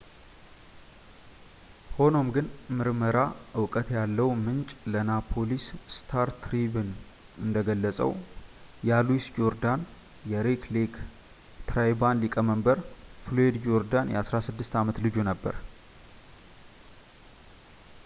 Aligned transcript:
ሆኖም 1.95 2.27
ግን 2.35 2.45
ምርመራ 2.77 3.17
እውቀት 3.59 3.87
ያለው 3.97 4.29
ምንጭ 4.45 4.69
ለናፖሊስ 4.93 5.65
ስታር-ትሪቢውን 5.95 6.89
እንደገለፀው 7.43 8.13
ያ 8.89 9.01
ሉዊስ 9.09 9.27
ጆርዳን 9.37 9.83
የሬድ 10.31 10.63
ሌክ 10.77 10.95
ትራይባል 11.69 12.17
ሊቀመንበር 12.25 12.79
ፍሎያድ 13.27 13.57
ጆርዳን 13.67 14.11
የ16 14.15 14.79
ዓመት 14.81 14.99
ልጁ 15.05 15.15
ነበር 15.31 15.55